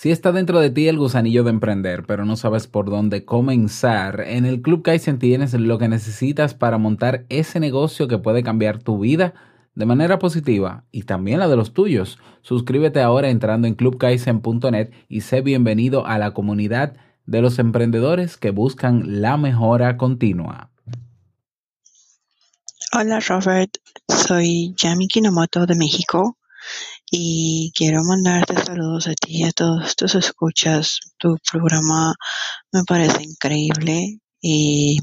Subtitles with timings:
[0.00, 4.22] Si está dentro de ti el gusanillo de emprender, pero no sabes por dónde comenzar,
[4.26, 8.82] en el Club Kaizen tienes lo que necesitas para montar ese negocio que puede cambiar
[8.82, 9.34] tu vida
[9.74, 12.18] de manera positiva y también la de los tuyos.
[12.40, 16.96] Suscríbete ahora entrando en clubkaizen.net y sé bienvenido a la comunidad
[17.26, 20.70] de los emprendedores que buscan la mejora continua.
[22.94, 23.76] Hola Robert,
[24.08, 26.38] soy Yami Kinomoto de México
[27.10, 31.00] y quiero mandarte saludos a ti y a todos tus escuchas.
[31.18, 32.14] Tu programa
[32.72, 34.98] me parece increíble y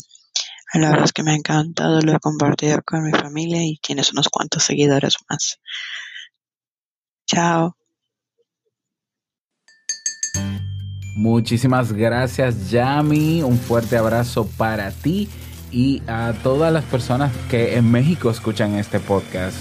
[0.74, 4.12] la verdad es que me ha encantado, lo he compartido con mi familia y tienes
[4.12, 5.60] unos cuantos seguidores más.
[7.26, 7.76] Chao.
[11.18, 15.28] Muchísimas gracias Yami, un fuerte abrazo para ti
[15.72, 19.58] y a todas las personas que en México escuchan este podcast.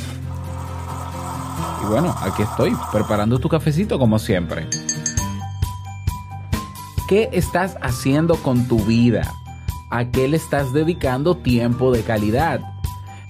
[1.83, 4.69] Y bueno, aquí estoy, preparando tu cafecito como siempre.
[7.09, 9.33] ¿Qué estás haciendo con tu vida?
[9.91, 12.61] ¿A qué le estás dedicando tiempo de calidad?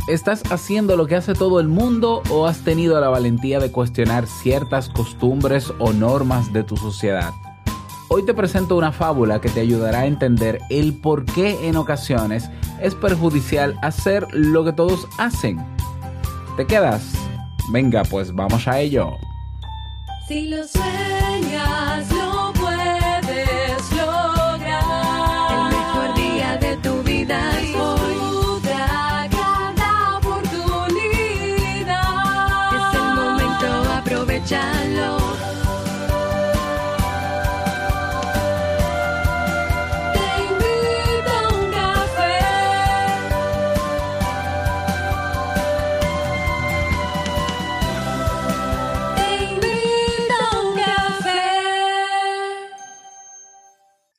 [0.09, 4.27] ¿Estás haciendo lo que hace todo el mundo o has tenido la valentía de cuestionar
[4.27, 7.33] ciertas costumbres o normas de tu sociedad?
[8.09, 12.49] Hoy te presento una fábula que te ayudará a entender el por qué en ocasiones
[12.81, 15.59] es perjudicial hacer lo que todos hacen.
[16.57, 17.26] ¿Te quedas?
[17.71, 19.19] Venga, pues vamos a ello.
[20.29, 22.09] Si lo sueñas,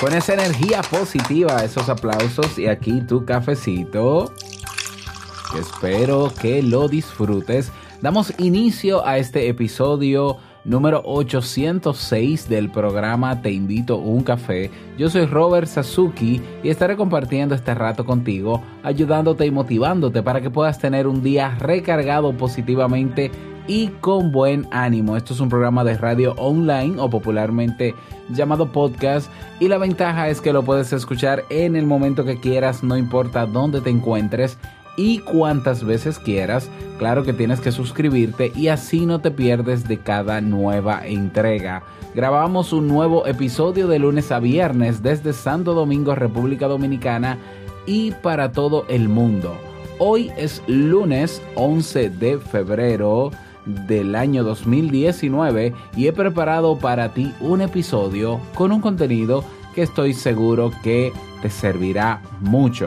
[0.00, 4.30] Con esa energía positiva, esos aplausos y aquí tu cafecito.
[5.58, 7.72] Espero que lo disfrutes.
[8.02, 10.36] Damos inicio a este episodio
[10.66, 14.70] número 806 del programa Te invito a un café.
[14.98, 20.50] Yo soy Robert Sasuki y estaré compartiendo este rato contigo, ayudándote y motivándote para que
[20.50, 23.30] puedas tener un día recargado positivamente
[23.68, 25.16] y con buen ánimo.
[25.16, 27.94] Esto es un programa de radio online o popularmente
[28.28, 32.82] llamado podcast y la ventaja es que lo puedes escuchar en el momento que quieras,
[32.82, 34.58] no importa dónde te encuentres
[34.96, 36.70] y cuantas veces quieras.
[36.98, 41.82] Claro que tienes que suscribirte y así no te pierdes de cada nueva entrega.
[42.14, 47.38] Grabamos un nuevo episodio de lunes a viernes desde Santo Domingo, República Dominicana
[47.84, 49.54] y para todo el mundo.
[49.98, 53.30] Hoy es lunes 11 de febrero
[53.66, 59.44] del año 2019 y he preparado para ti un episodio con un contenido
[59.74, 61.12] que estoy seguro que
[61.42, 62.86] te servirá mucho.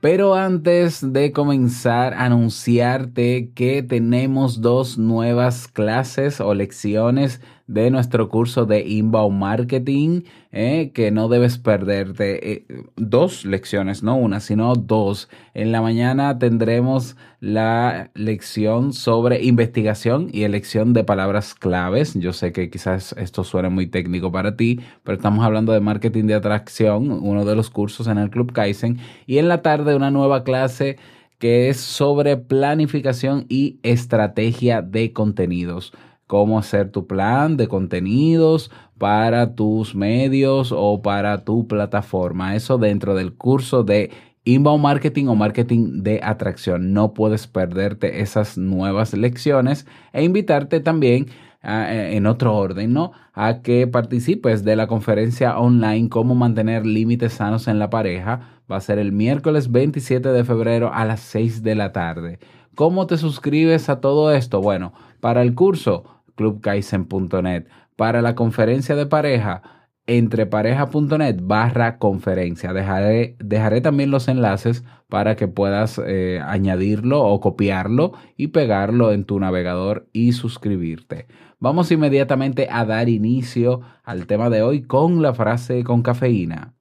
[0.00, 8.64] Pero antes de comenzar, anunciarte que tenemos dos nuevas clases o lecciones de nuestro curso
[8.64, 12.52] de Inbound Marketing eh, que no debes perderte.
[12.52, 15.28] Eh, dos lecciones, no una, sino dos.
[15.52, 22.14] En la mañana tendremos la lección sobre investigación y elección de palabras claves.
[22.14, 26.24] Yo sé que quizás esto suene muy técnico para ti, pero estamos hablando de marketing
[26.24, 28.98] de atracción, uno de los cursos en el Club Kaizen.
[29.26, 30.96] Y en la tarde una nueva clase
[31.38, 35.92] que es sobre planificación y estrategia de contenidos
[36.28, 42.54] cómo hacer tu plan de contenidos para tus medios o para tu plataforma.
[42.54, 44.10] Eso dentro del curso de
[44.44, 46.92] Inbound Marketing o Marketing de Atracción.
[46.92, 51.26] No puedes perderte esas nuevas lecciones e invitarte también
[51.62, 53.12] a, en otro orden, ¿no?
[53.32, 58.60] A que participes de la conferencia online Cómo mantener límites sanos en la pareja.
[58.70, 62.38] Va a ser el miércoles 27 de febrero a las 6 de la tarde.
[62.74, 64.60] ¿Cómo te suscribes a todo esto?
[64.60, 67.66] Bueno, para el curso clubkaisen.net.
[67.96, 69.62] Para la conferencia de pareja,
[70.06, 72.72] entrepareja.net barra conferencia.
[72.72, 79.24] Dejaré, dejaré también los enlaces para que puedas eh, añadirlo o copiarlo y pegarlo en
[79.24, 81.26] tu navegador y suscribirte.
[81.60, 86.74] vamos inmediatamente a dar inicio al tema de hoy con la frase con cafeína.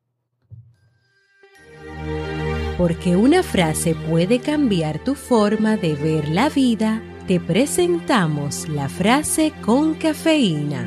[2.78, 9.52] Porque una frase puede cambiar tu forma de ver la vida, te presentamos la frase
[9.62, 10.86] con cafeína.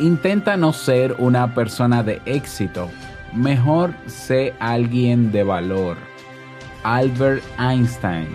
[0.00, 2.90] Intenta no ser una persona de éxito,
[3.32, 5.96] mejor sé alguien de valor.
[6.82, 8.28] Albert Einstein.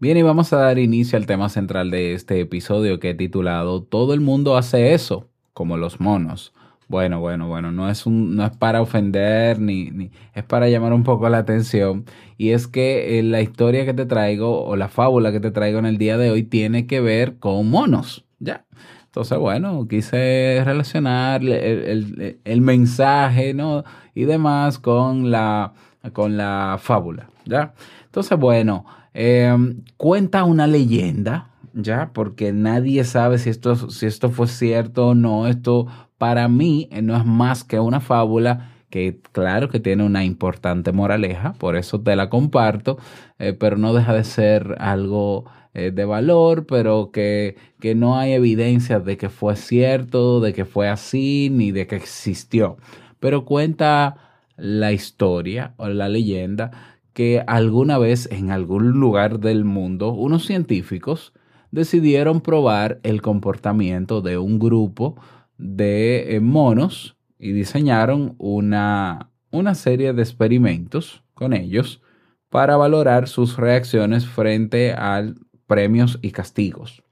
[0.00, 3.82] Bien, y vamos a dar inicio al tema central de este episodio que he titulado
[3.82, 6.54] Todo el mundo hace eso, como los monos.
[6.88, 10.92] Bueno, bueno, bueno, no es, un, no es para ofender ni, ni es para llamar
[10.94, 12.04] un poco la atención.
[12.38, 15.78] Y es que eh, la historia que te traigo o la fábula que te traigo
[15.78, 18.64] en el día de hoy tiene que ver con monos, ¿ya?
[19.04, 23.84] Entonces, bueno, quise relacionar el, el- el mensaje, ¿no?
[24.14, 25.74] Y demás con la,
[26.12, 27.74] con la fábula, ¿ya?
[28.06, 28.84] Entonces, bueno,
[29.14, 29.54] eh,
[29.96, 32.10] cuenta una leyenda, ¿ya?
[32.12, 35.48] Porque nadie sabe si esto, si esto fue cierto o no.
[35.48, 35.86] Esto
[36.18, 40.92] para mí eh, no es más que una fábula que claro que tiene una importante
[40.92, 42.98] moraleja, por eso te la comparto,
[43.38, 48.32] eh, pero no deja de ser algo eh, de valor, pero que, que no hay
[48.32, 52.76] evidencia de que fue cierto, de que fue así, ni de que existió.
[53.20, 54.16] Pero cuenta
[54.56, 61.32] la historia o la leyenda que alguna vez en algún lugar del mundo unos científicos
[61.70, 65.16] decidieron probar el comportamiento de un grupo
[65.58, 72.02] de eh, monos y diseñaron una, una serie de experimentos con ellos
[72.48, 75.32] para valorar sus reacciones frente a
[75.66, 77.02] premios y castigos.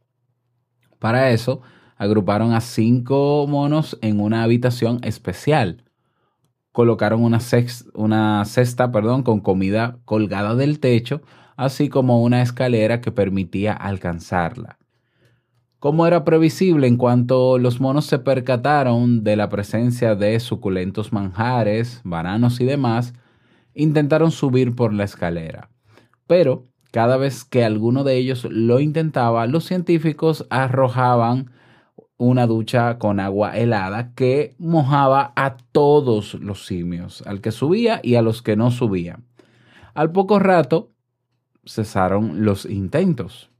[0.98, 1.62] Para eso,
[1.96, 5.84] agruparon a cinco monos en una habitación especial.
[6.78, 11.22] Colocaron una, cesta perdón, con comida colgada del techo,
[11.56, 14.78] así como una escalera que permitía alcanzarla.
[15.80, 22.00] Como era previsible, en cuanto los monos se percataron de la presencia de suculentos manjares,
[22.04, 23.12] bananos y demás,
[23.74, 25.70] intentaron subir por la escalera.
[26.28, 31.50] Pero cada vez que alguno de ellos lo intentaba, los científicos arrojaban
[32.18, 38.16] una ducha con agua helada que mojaba a todos los simios, al que subía y
[38.16, 39.24] a los que no subían.
[39.94, 40.90] Al poco rato
[41.64, 43.50] cesaron los intentos.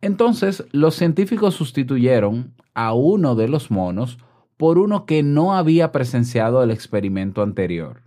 [0.00, 4.18] Entonces los científicos sustituyeron a uno de los monos
[4.56, 8.02] por uno que no había presenciado el experimento anterior.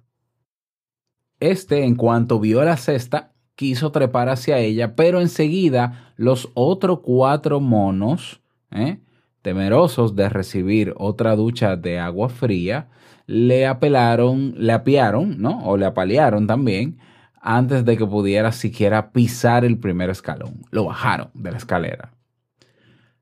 [1.39, 7.59] Este, en cuanto vio la cesta, quiso trepar hacia ella, pero enseguida los otros cuatro
[7.59, 8.39] monos,
[8.71, 9.00] ¿eh?
[9.44, 12.88] Temerosos de recibir otra ducha de agua fría,
[13.28, 15.63] le apelaron, le apiaron, ¿no?
[15.66, 16.98] O le apalearon también
[17.40, 20.62] antes de que pudiera siquiera pisar el primer escalón.
[20.72, 22.13] Lo bajaron de la escalera.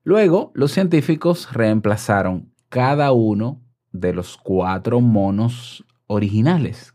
[0.03, 6.90] Luego, los científicos reemplazaron cada uno de los cuatro monos originales.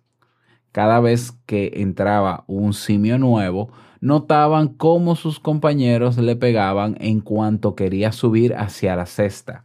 [0.76, 3.70] Cada vez que entraba un simio nuevo,
[4.02, 9.64] notaban cómo sus compañeros le pegaban en cuanto quería subir hacia la cesta.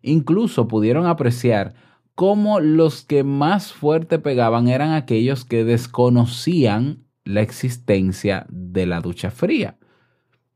[0.00, 1.74] Incluso pudieron apreciar
[2.14, 9.30] cómo los que más fuerte pegaban eran aquellos que desconocían la existencia de la ducha
[9.30, 9.76] fría.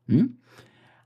[0.07, 0.29] ¿Mm?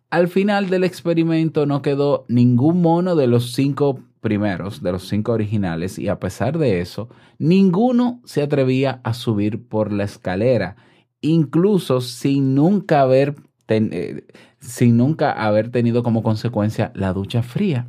[0.09, 5.33] Al final del experimento no quedó ningún mono de los cinco primeros, de los cinco
[5.33, 10.77] originales, y a pesar de eso, ninguno se atrevía a subir por la escalera,
[11.21, 13.35] incluso sin nunca haber,
[13.67, 14.25] eh,
[14.57, 17.87] sin nunca haber tenido como consecuencia la ducha fría.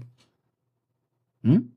[1.41, 1.71] ¿Mm?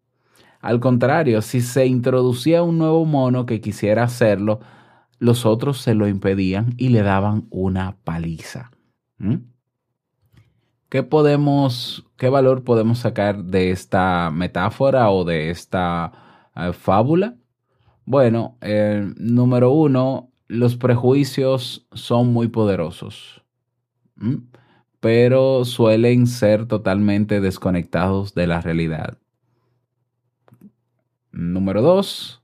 [0.59, 4.59] Al contrario, si se introducía un nuevo mono que quisiera hacerlo,
[5.19, 8.71] los otros se lo impedían y le daban una paliza.
[9.19, 9.35] ¿Mm?
[10.89, 16.11] ¿Qué podemos, qué valor podemos sacar de esta metáfora o de esta
[16.55, 17.35] eh, fábula?
[18.05, 23.43] Bueno, eh, número uno, los prejuicios son muy poderosos,
[24.99, 29.19] pero suelen ser totalmente desconectados de la realidad.
[31.31, 32.41] Número dos,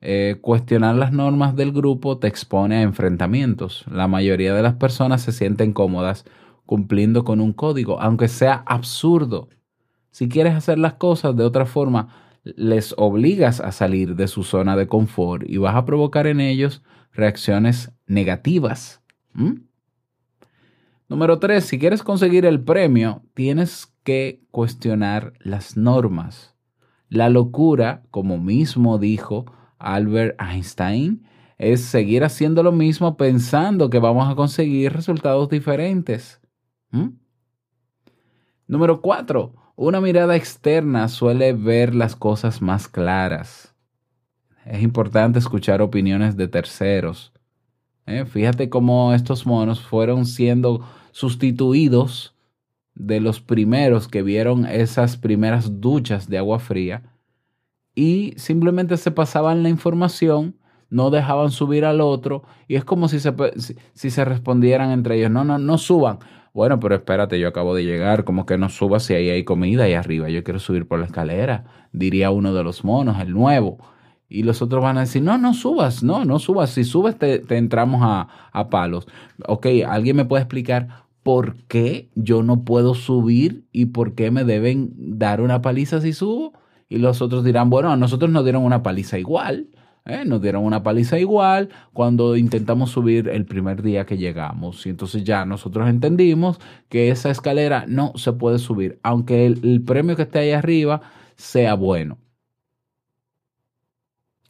[0.00, 3.84] eh, cuestionar las normas del grupo te expone a enfrentamientos.
[3.90, 6.24] La mayoría de las personas se sienten cómodas
[6.74, 9.48] cumpliendo con un código, aunque sea absurdo.
[10.10, 12.08] Si quieres hacer las cosas de otra forma,
[12.42, 16.82] les obligas a salir de su zona de confort y vas a provocar en ellos
[17.12, 19.04] reacciones negativas.
[19.34, 19.52] ¿Mm?
[21.08, 26.56] Número tres, si quieres conseguir el premio, tienes que cuestionar las normas.
[27.08, 29.44] La locura, como mismo dijo
[29.78, 31.22] Albert Einstein,
[31.56, 36.40] es seguir haciendo lo mismo pensando que vamos a conseguir resultados diferentes.
[36.94, 37.08] ¿Mm?
[38.68, 43.74] Número cuatro, una mirada externa suele ver las cosas más claras.
[44.64, 47.32] Es importante escuchar opiniones de terceros.
[48.06, 48.24] ¿eh?
[48.24, 52.36] Fíjate cómo estos monos fueron siendo sustituidos
[52.94, 57.02] de los primeros que vieron esas primeras duchas de agua fría
[57.96, 60.56] y simplemente se pasaban la información,
[60.90, 65.16] no dejaban subir al otro y es como si se, si, si se respondieran entre
[65.18, 66.20] ellos, no, no, no suban.
[66.54, 69.84] Bueno, pero espérate, yo acabo de llegar, como que no subas si ahí hay comida
[69.84, 73.78] ahí arriba, yo quiero subir por la escalera, diría uno de los monos, el nuevo.
[74.28, 77.40] Y los otros van a decir, no, no subas, no, no subas, si subes te,
[77.40, 79.08] te entramos a, a palos.
[79.48, 84.44] Ok, ¿alguien me puede explicar por qué yo no puedo subir y por qué me
[84.44, 86.52] deben dar una paliza si subo?
[86.88, 89.68] Y los otros dirán, bueno, a nosotros nos dieron una paliza igual.
[90.04, 90.24] ¿Eh?
[90.24, 94.86] Nos dieron una paliza igual cuando intentamos subir el primer día que llegamos.
[94.86, 100.16] Y entonces ya nosotros entendimos que esa escalera no se puede subir, aunque el, premio
[100.16, 101.00] que esté ahí arriba
[101.36, 102.18] sea bueno.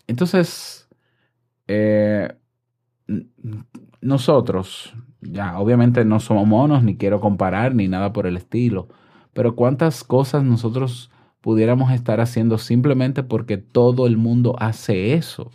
[0.06, 0.88] Entonces,
[1.66, 2.34] eh,
[4.00, 8.88] nosotros, ya obviamente no somos monos, ni quiero comparar, ni nada por el estilo,
[9.32, 11.10] pero cuántas cosas nosotros
[11.44, 15.50] pudiéramos estar haciendo simplemente porque todo el mundo hace eso.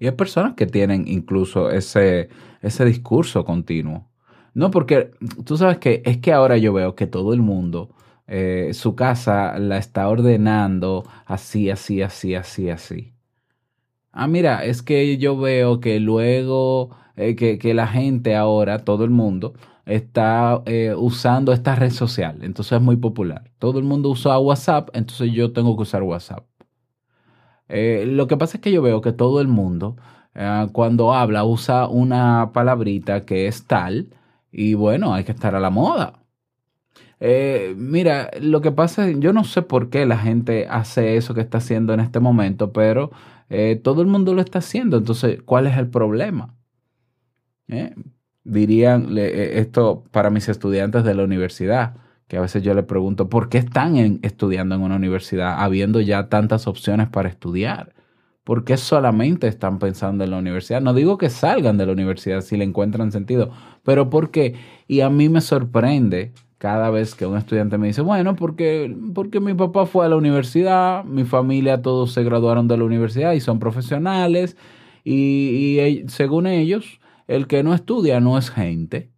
[0.00, 2.30] Y hay personas que tienen incluso ese,
[2.62, 4.08] ese discurso continuo.
[4.54, 5.12] No, porque
[5.44, 7.90] tú sabes que es que ahora yo veo que todo el mundo
[8.26, 13.12] eh, su casa la está ordenando así, así, así, así, así.
[14.10, 19.04] Ah, mira, es que yo veo que luego eh, que, que, la gente ahora, todo
[19.04, 19.54] el mundo,
[19.86, 22.38] está eh, usando esta red social.
[22.42, 23.50] Entonces es muy popular.
[23.58, 26.44] Todo el mundo usa WhatsApp, entonces yo tengo que usar WhatsApp.
[27.68, 29.96] Eh, lo que pasa es que yo veo que todo el mundo,
[30.34, 34.08] eh, cuando habla, usa una palabrita que es tal,
[34.52, 36.20] y bueno, hay que estar a la moda.
[37.20, 41.34] Eh, mira, lo que pasa es, yo no sé por qué la gente hace eso
[41.34, 43.10] que está haciendo en este momento, pero
[43.82, 44.96] todo el mundo lo está haciendo.
[44.98, 46.54] Entonces, ¿cuál es el problema?
[48.48, 51.96] Dirían le, esto para mis estudiantes de la universidad,
[52.28, 56.28] que a veces yo les pregunto, ¿por qué están estudiando en una universidad habiendo ya
[56.28, 57.92] tantas opciones para estudiar?
[58.44, 60.80] ¿Por qué solamente están pensando en la universidad?
[60.80, 63.50] No digo que salgan de la universidad si le encuentran sentido,
[63.82, 64.54] pero ¿por qué?
[64.86, 69.40] Y a mí me sorprende cada vez que un estudiante me dice, bueno, porque, porque
[69.40, 73.40] mi papá fue a la universidad, mi familia todos se graduaron de la universidad y
[73.40, 74.56] son profesionales,
[75.02, 79.12] y, y según ellos, el que no estudia no es gente.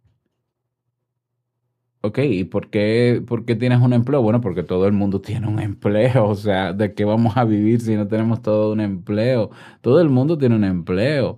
[2.01, 4.21] Ok, ¿y por qué, por qué tienes un empleo?
[4.21, 7.81] Bueno, porque todo el mundo tiene un empleo, o sea, ¿de qué vamos a vivir
[7.81, 9.49] si no tenemos todo un empleo?
[9.81, 11.37] Todo el mundo tiene un empleo.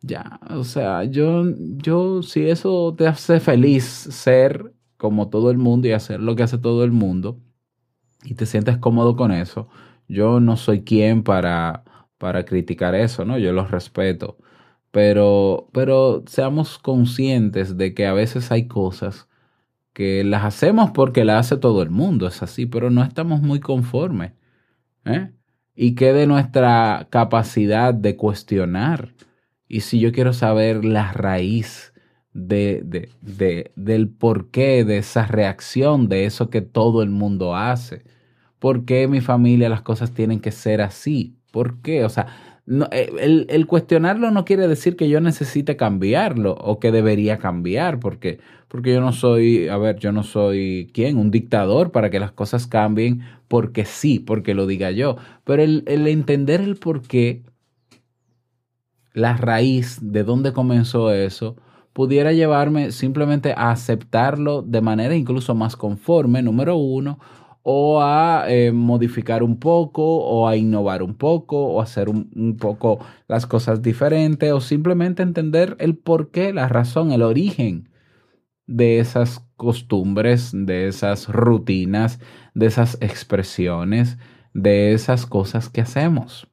[0.00, 1.44] Ya, o sea, yo,
[1.76, 6.44] yo, si eso te hace feliz ser como todo el mundo y hacer lo que
[6.44, 7.40] hace todo el mundo
[8.24, 9.68] y te sientes cómodo con eso,
[10.08, 11.84] yo no soy quien para,
[12.18, 13.38] para criticar eso, ¿no?
[13.38, 14.38] Yo los respeto.
[14.90, 19.28] Pero, pero seamos conscientes de que a veces hay cosas
[19.92, 23.60] que las hacemos porque las hace todo el mundo, es así, pero no estamos muy
[23.60, 24.32] conformes.
[25.04, 25.32] ¿eh?
[25.74, 29.14] Y que de nuestra capacidad de cuestionar.
[29.68, 31.92] Y si yo quiero saber la raíz
[32.32, 38.04] de, de, de, del porqué de esa reacción, de eso que todo el mundo hace.
[38.58, 41.36] ¿Por qué mi familia las cosas tienen que ser así?
[41.52, 42.04] ¿Por qué?
[42.04, 46.92] O sea, no, el, el, cuestionarlo no quiere decir que yo necesite cambiarlo o que
[46.92, 51.92] debería cambiar, porque, porque yo no soy, a ver, yo no soy quién, un dictador
[51.92, 55.16] para que las cosas cambien porque sí, porque lo diga yo.
[55.44, 57.42] Pero el, el entender el por qué,
[59.14, 61.56] la raíz de dónde comenzó eso,
[61.94, 67.18] pudiera llevarme simplemente a aceptarlo de manera incluso más conforme, número uno,
[67.62, 72.98] o a eh, modificar un poco, o a innovar un poco, o hacer un, poco
[73.28, 77.88] las cosas diferentes, o simplemente entender el porqué, la razón, el origen
[78.66, 82.20] de esas costumbres, de esas rutinas,
[82.54, 84.18] de esas expresiones,
[84.54, 86.48] de esas cosas que hacemos.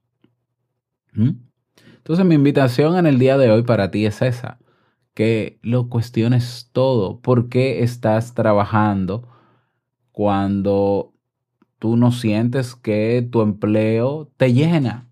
[1.14, 1.32] ¿Mm?
[1.98, 4.60] Entonces mi invitación en el día de hoy para ti es esa
[5.16, 7.20] que lo cuestiones todo.
[7.22, 9.28] ¿Por qué estás trabajando
[10.16, 11.12] cuando
[11.78, 15.10] tú no sientes que tu empleo te llena?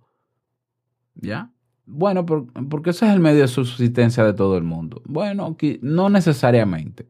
[1.15, 1.51] ¿Ya?
[1.85, 5.01] Bueno, por, porque ese es el medio de subsistencia de todo el mundo.
[5.03, 7.09] Bueno, no necesariamente.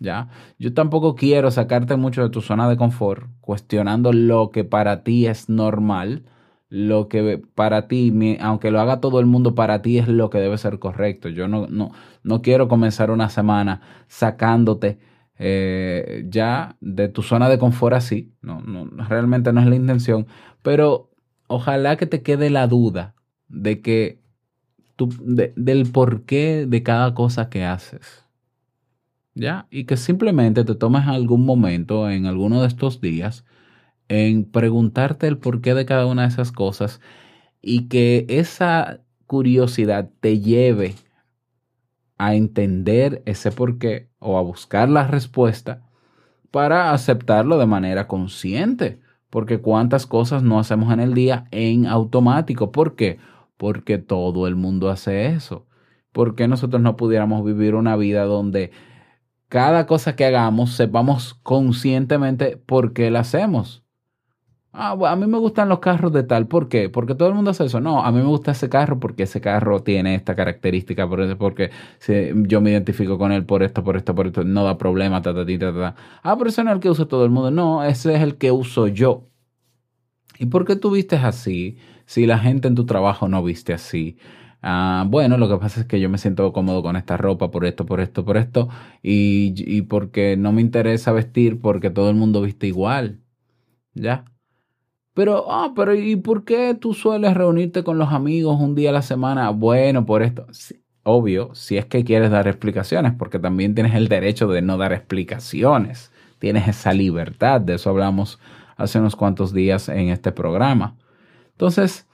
[0.00, 0.30] ¿ya?
[0.58, 5.26] Yo tampoco quiero sacarte mucho de tu zona de confort, cuestionando lo que para ti
[5.26, 6.24] es normal,
[6.70, 10.38] lo que para ti, aunque lo haga todo el mundo, para ti es lo que
[10.38, 11.28] debe ser correcto.
[11.28, 14.98] Yo no, no, no quiero comenzar una semana sacándote
[15.38, 18.32] eh, ya de tu zona de confort así.
[18.42, 20.26] No, no, realmente no es la intención,
[20.62, 21.10] pero
[21.48, 23.14] ojalá que te quede la duda
[23.48, 24.20] de que
[24.96, 28.24] tú, de- del porqué de cada cosa que haces.
[29.34, 29.66] ¿Ya?
[29.70, 33.44] Y que simplemente te tomes algún momento en alguno de estos días
[34.08, 37.00] en preguntarte el porqué de cada una de esas cosas
[37.62, 40.94] y que esa curiosidad te lleve
[42.26, 45.82] a entender ese porqué o a buscar la respuesta
[46.50, 49.00] para aceptarlo de manera consciente.
[49.30, 52.70] Porque cuántas cosas no hacemos en el día en automático.
[52.70, 53.18] ¿Por qué?
[53.56, 55.66] Porque todo el mundo hace eso.
[56.12, 58.70] ¿Por qué nosotros no pudiéramos vivir una vida donde
[59.48, 63.83] cada cosa que hagamos sepamos conscientemente por qué la hacemos?
[64.76, 66.48] Ah, a mí me gustan los carros de tal.
[66.48, 66.88] ¿Por qué?
[66.88, 67.80] Porque todo el mundo hace eso.
[67.80, 72.12] No, a mí me gusta ese carro porque ese carro tiene esta característica, porque si
[72.48, 75.32] yo me identifico con él por esto, por esto, por esto, no da problema, ta,
[75.32, 75.94] ta, ta, ta.
[76.24, 77.50] Ah, pero ese no es el que usa todo el mundo.
[77.52, 79.28] No, ese es el que uso yo.
[80.38, 84.18] ¿Y por qué tú vistes así si la gente en tu trabajo no viste así?
[84.62, 87.64] Ah, bueno, lo que pasa es que yo me siento cómodo con esta ropa por
[87.66, 88.68] esto, por esto, por esto,
[89.02, 93.20] y, y porque no me interesa vestir porque todo el mundo viste igual.
[93.94, 94.24] ¿Ya?
[95.14, 98.92] Pero, ah, pero ¿y por qué tú sueles reunirte con los amigos un día a
[98.92, 99.50] la semana?
[99.50, 100.46] Bueno, por esto.
[100.50, 104.76] Sí, obvio, si es que quieres dar explicaciones, porque también tienes el derecho de no
[104.76, 106.10] dar explicaciones.
[106.40, 108.40] Tienes esa libertad, de eso hablamos
[108.76, 110.96] hace unos cuantos días en este programa.
[111.52, 112.08] Entonces,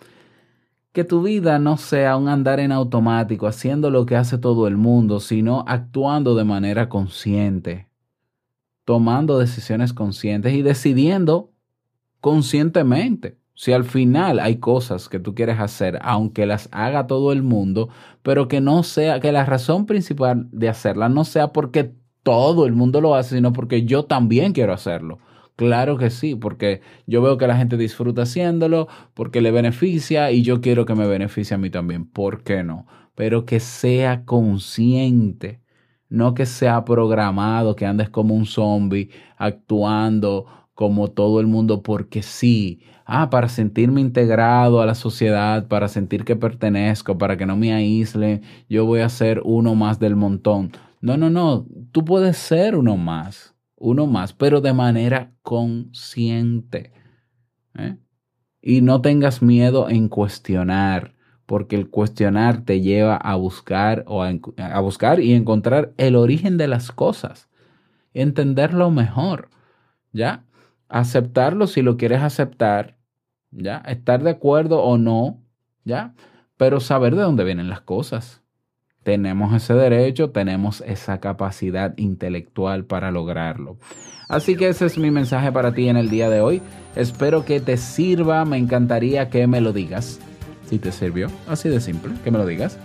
[0.92, 4.76] que tu vida no sea un andar en automático, haciendo lo que hace todo el
[4.76, 7.88] mundo, sino actuando de manera consciente,
[8.84, 11.50] tomando decisiones conscientes y decidiendo
[12.20, 13.38] conscientemente.
[13.54, 17.90] Si al final hay cosas que tú quieres hacer, aunque las haga todo el mundo,
[18.22, 22.72] pero que no sea, que la razón principal de hacerlas no sea porque todo el
[22.72, 25.18] mundo lo hace, sino porque yo también quiero hacerlo.
[25.56, 30.42] Claro que sí, porque yo veo que la gente disfruta haciéndolo, porque le beneficia y
[30.42, 32.06] yo quiero que me beneficie a mí también.
[32.06, 32.86] ¿Por qué no?
[33.14, 35.60] Pero que sea consciente,
[36.08, 40.46] no que sea programado, que andes como un zombie actuando
[40.80, 42.80] como todo el mundo porque sí.
[43.04, 47.74] Ah, para sentirme integrado a la sociedad, para sentir que pertenezco, para que no me
[47.74, 50.72] aíslen, yo voy a ser uno más del montón.
[51.02, 56.94] No, no, no, tú puedes ser uno más, uno más, pero de manera consciente.
[57.76, 57.98] ¿eh?
[58.62, 61.14] Y no tengas miedo en cuestionar,
[61.44, 66.56] porque el cuestionar te lleva a buscar o a, a buscar y encontrar el origen
[66.56, 67.50] de las cosas,
[68.14, 69.50] entenderlo mejor,
[70.14, 70.46] ¿ya?
[70.90, 72.98] Aceptarlo si lo quieres aceptar,
[73.50, 73.78] ¿ya?
[73.78, 75.40] Estar de acuerdo o no,
[75.84, 76.14] ¿ya?
[76.56, 78.42] Pero saber de dónde vienen las cosas.
[79.02, 83.78] Tenemos ese derecho, tenemos esa capacidad intelectual para lograrlo.
[84.28, 86.60] Así que ese es mi mensaje para ti en el día de hoy.
[86.96, 90.20] Espero que te sirva, me encantaría que me lo digas.
[90.66, 92.78] Si te sirvió, así de simple, que me lo digas.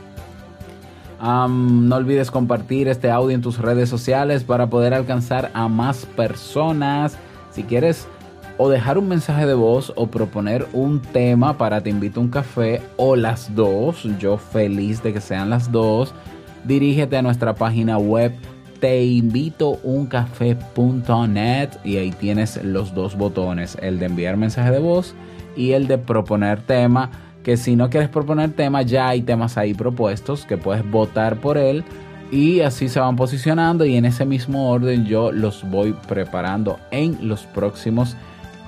[1.22, 7.18] No olvides compartir este audio en tus redes sociales para poder alcanzar a más personas.
[7.56, 8.08] Si quieres
[8.58, 12.30] o dejar un mensaje de voz o proponer un tema para Te invito a un
[12.30, 16.14] café o las dos, yo feliz de que sean las dos,
[16.66, 18.34] dirígete a nuestra página web
[18.82, 25.16] teinvitouncafé.net y ahí tienes los dos botones, el de enviar mensaje de voz
[25.56, 27.10] y el de proponer tema,
[27.42, 31.58] que si no quieres proponer tema ya hay temas ahí propuestos que puedes votar por
[31.58, 31.86] él
[32.36, 37.30] y así se van posicionando y en ese mismo orden yo los voy preparando en
[37.30, 38.18] los próximos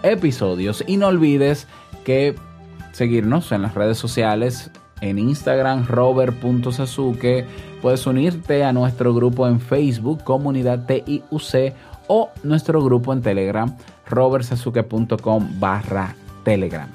[0.04, 0.86] episodios.
[0.88, 1.68] Y no olvides
[2.06, 2.34] que
[2.94, 7.46] seguirnos en las redes sociales en Instagram robert.sasuke
[7.82, 11.74] puedes unirte a nuestro grupo en Facebook comunidad TIUC
[12.08, 13.76] o nuestro grupo en Telegram
[14.10, 16.88] robertsasuke.com barra Telegram.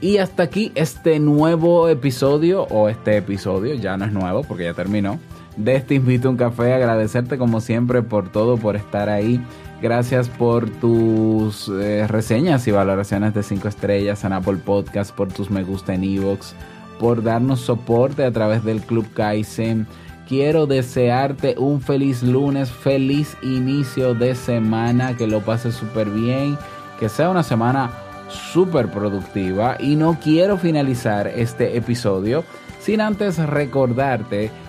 [0.00, 4.74] Y hasta aquí este nuevo episodio, o este episodio, ya no es nuevo porque ya
[4.74, 5.18] terminó,
[5.56, 6.74] de este Invito a un Café.
[6.74, 9.40] Agradecerte como siempre por todo, por estar ahí.
[9.82, 15.50] Gracias por tus eh, reseñas y valoraciones de 5 estrellas en Apple Podcast, por tus
[15.50, 16.54] me gusta en Evox,
[16.98, 19.86] por darnos soporte a través del Club Kaizen.
[20.26, 26.56] Quiero desearte un feliz lunes, feliz inicio de semana, que lo pases súper bien,
[26.98, 27.90] que sea una semana
[28.28, 32.42] súper productiva y no quiero finalizar este episodio
[32.80, 34.50] sin antes recordarte